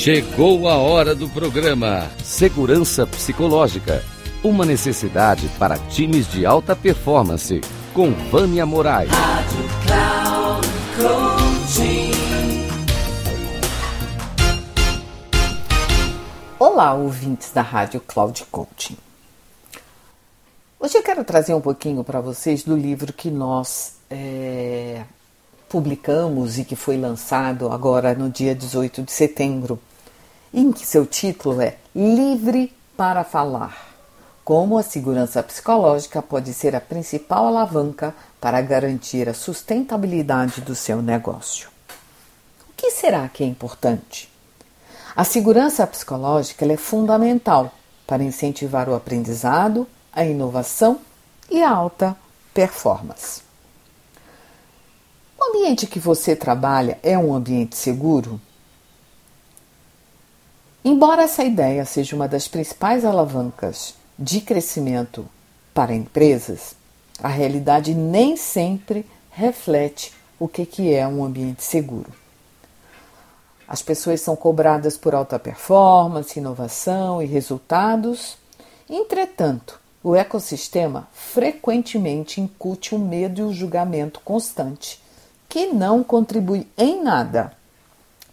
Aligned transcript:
Chegou 0.00 0.66
a 0.66 0.78
hora 0.78 1.14
do 1.14 1.28
programa 1.28 2.10
Segurança 2.24 3.06
Psicológica. 3.06 4.02
Uma 4.42 4.64
necessidade 4.64 5.46
para 5.58 5.76
times 5.90 6.26
de 6.26 6.46
alta 6.46 6.74
performance. 6.74 7.60
Com 7.92 8.10
Vânia 8.30 8.64
Moraes. 8.64 9.10
Rádio 9.10 9.68
Cloud 9.84 10.68
Coaching. 10.96 12.10
Olá, 16.58 16.94
ouvintes 16.94 17.52
da 17.52 17.60
Rádio 17.60 18.00
Cloud 18.00 18.42
Coaching. 18.50 18.96
Hoje 20.80 20.96
eu 20.96 21.02
quero 21.02 21.22
trazer 21.24 21.52
um 21.52 21.60
pouquinho 21.60 22.02
para 22.02 22.22
vocês 22.22 22.62
do 22.62 22.74
livro 22.74 23.12
que 23.12 23.30
nós 23.30 23.96
é, 24.08 25.02
publicamos 25.68 26.58
e 26.58 26.64
que 26.64 26.74
foi 26.74 26.96
lançado 26.96 27.70
agora 27.70 28.14
no 28.14 28.30
dia 28.30 28.54
18 28.54 29.02
de 29.02 29.12
setembro, 29.12 29.78
em 30.52 30.72
que 30.72 30.86
seu 30.86 31.06
título 31.06 31.60
é 31.60 31.76
Livre 31.94 32.72
para 32.96 33.22
Falar. 33.22 33.88
Como 34.44 34.76
a 34.76 34.82
segurança 34.82 35.42
psicológica 35.42 36.20
pode 36.20 36.52
ser 36.52 36.74
a 36.74 36.80
principal 36.80 37.46
alavanca 37.46 38.14
para 38.40 38.60
garantir 38.60 39.28
a 39.28 39.34
sustentabilidade 39.34 40.60
do 40.60 40.74
seu 40.74 41.00
negócio. 41.00 41.68
O 42.68 42.72
que 42.76 42.90
será 42.90 43.28
que 43.28 43.44
é 43.44 43.46
importante? 43.46 44.28
A 45.14 45.22
segurança 45.22 45.86
psicológica 45.86 46.64
é 46.64 46.76
fundamental 46.76 47.72
para 48.06 48.24
incentivar 48.24 48.88
o 48.88 48.94
aprendizado, 48.94 49.86
a 50.12 50.24
inovação 50.24 50.98
e 51.48 51.62
a 51.62 51.70
alta 51.70 52.16
performance. 52.52 53.42
O 55.38 55.44
ambiente 55.44 55.86
que 55.86 56.00
você 56.00 56.34
trabalha 56.34 56.98
é 57.02 57.16
um 57.16 57.32
ambiente 57.32 57.76
seguro? 57.76 58.40
Embora 60.84 61.22
essa 61.22 61.44
ideia 61.44 61.84
seja 61.84 62.16
uma 62.16 62.26
das 62.26 62.48
principais 62.48 63.04
alavancas 63.04 63.94
de 64.18 64.40
crescimento 64.40 65.28
para 65.74 65.94
empresas, 65.94 66.74
a 67.22 67.28
realidade 67.28 67.94
nem 67.94 68.36
sempre 68.36 69.04
reflete 69.30 70.12
o 70.38 70.48
que 70.48 70.92
é 70.92 71.06
um 71.06 71.22
ambiente 71.22 71.62
seguro. 71.62 72.10
As 73.68 73.82
pessoas 73.82 74.22
são 74.22 74.34
cobradas 74.34 74.96
por 74.96 75.14
alta 75.14 75.38
performance, 75.38 76.38
inovação 76.38 77.22
e 77.22 77.26
resultados. 77.26 78.36
Entretanto, 78.88 79.78
o 80.02 80.16
ecossistema 80.16 81.06
frequentemente 81.12 82.40
incute 82.40 82.94
o 82.94 82.98
medo 82.98 83.40
e 83.40 83.44
o 83.44 83.52
julgamento 83.52 84.20
constante 84.24 85.00
que 85.48 85.66
não 85.66 86.02
contribui 86.02 86.66
em 86.76 87.02
nada 87.02 87.52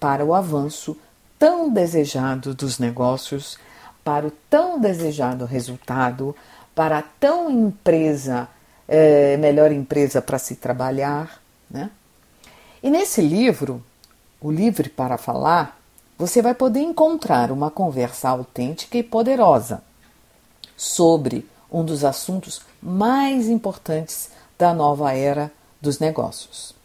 para 0.00 0.24
o 0.24 0.34
avanço 0.34 0.96
tão 1.40 1.68
desejado 1.72 2.54
dos 2.54 2.78
negócios, 2.78 3.58
para 4.04 4.26
o 4.26 4.30
tão 4.48 4.78
desejado 4.78 5.44
resultado, 5.44 6.36
para 6.74 6.98
a 6.98 7.02
tão 7.02 7.50
empresa, 7.50 8.46
é, 8.86 9.36
melhor 9.38 9.72
empresa 9.72 10.22
para 10.22 10.38
se 10.38 10.54
trabalhar. 10.54 11.42
Né? 11.68 11.90
E 12.80 12.88
nesse 12.88 13.20
livro, 13.20 13.82
O 14.40 14.52
Livre 14.52 14.88
para 14.88 15.18
Falar, 15.18 15.76
você 16.16 16.40
vai 16.40 16.54
poder 16.54 16.80
encontrar 16.80 17.50
uma 17.50 17.70
conversa 17.70 18.28
autêntica 18.28 18.96
e 18.96 19.02
poderosa 19.02 19.82
sobre 20.76 21.48
um 21.72 21.84
dos 21.84 22.04
assuntos 22.04 22.62
mais 22.80 23.48
importantes 23.48 24.30
da 24.56 24.72
nova 24.72 25.12
era 25.12 25.50
dos 25.80 25.98
negócios 25.98 26.78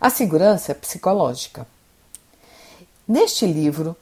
a 0.00 0.10
segurança 0.10 0.74
psicológica. 0.74 1.66
Neste 3.08 3.46
livro 3.46 3.96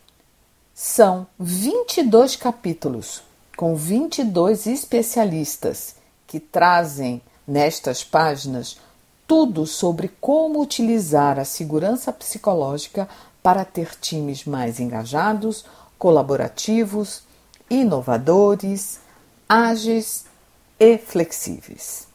são 0.75 1.29
22 1.39 2.35
capítulos 2.35 3.23
com 3.57 3.77
22 3.77 4.67
especialistas 4.67 5.95
que 6.27 6.41
trazem 6.41 7.23
nestas 7.47 8.03
páginas 8.03 8.81
tudo 9.25 9.65
sobre 9.65 10.09
como 10.21 10.61
utilizar 10.61 11.39
a 11.39 11.45
segurança 11.45 12.13
psicológica 12.13 13.09
para 13.45 13.65
ter 13.65 13.95
times 13.95 14.45
mais 14.45 14.81
engajados, 14.81 15.65
colaborativos, 15.97 17.23
inovadores, 17.71 18.99
ágeis 19.49 20.25
e 20.81 20.99
flexíveis. 20.99 22.09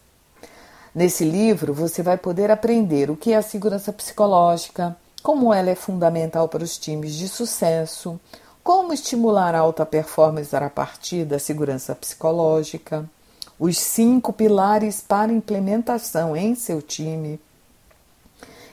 Nesse 0.94 1.24
livro, 1.24 1.74
você 1.74 2.04
vai 2.04 2.18
poder 2.18 2.52
aprender 2.52 3.10
o 3.10 3.16
que 3.16 3.32
é 3.32 3.38
a 3.38 3.42
segurança 3.42 3.94
psicológica, 3.94 4.98
como 5.22 5.54
ela 5.54 5.70
é 5.70 5.76
fundamental 5.76 6.48
para 6.48 6.64
os 6.64 6.78
times 6.78 7.16
de 7.16 7.28
sucesso, 7.28 8.20
como 8.64 8.94
estimular 8.94 9.56
a 9.56 9.60
alta 9.60 9.86
performance 9.86 10.56
a 10.56 10.70
partir 10.70 11.26
da 11.26 11.40
segurança 11.40 11.96
psicológica, 11.96 13.10
os 13.60 13.78
cinco 13.78 14.34
pilares 14.34 15.02
para 15.02 15.32
implementação 15.32 16.36
em 16.36 16.56
seu 16.56 16.82
time 16.82 17.40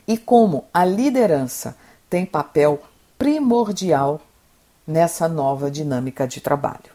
e 0.07 0.17
como 0.17 0.65
a 0.73 0.85
liderança 0.85 1.77
tem 2.09 2.25
papel 2.25 2.83
primordial 3.19 4.21
nessa 4.87 5.29
nova 5.29 5.71
dinâmica 5.71 6.27
de 6.27 6.41
trabalho. 6.41 6.91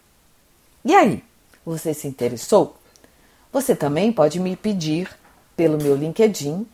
E 0.83 0.95
aí, 0.95 1.23
você 1.63 1.93
se 1.93 2.07
interessou? 2.07 2.75
Você 3.51 3.75
também 3.75 4.11
pode 4.11 4.39
me 4.39 4.55
pedir 4.55 5.07
pelo 5.55 5.77
meu 5.77 5.95
LinkedIn, 5.95 6.65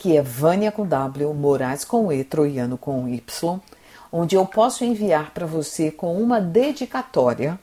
que 0.00 0.16
é 0.16 0.22
Vânia 0.22 0.72
com 0.72 0.86
W, 0.86 1.34
Moraes 1.34 1.84
com 1.84 2.10
E, 2.10 2.24
Troiano 2.24 2.78
com 2.78 3.06
Y, 3.06 3.60
onde 4.10 4.34
eu 4.34 4.46
posso 4.46 4.82
enviar 4.82 5.30
para 5.32 5.44
você 5.44 5.90
com 5.90 6.16
uma 6.16 6.40
dedicatória 6.40 7.60